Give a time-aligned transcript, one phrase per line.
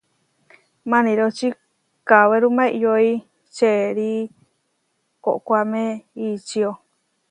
[0.89, 1.47] Maniroči
[2.07, 3.11] kawéruma iʼyói
[3.55, 4.09] čeʼéri
[5.23, 5.81] koʼkoáme
[6.27, 6.69] ičió.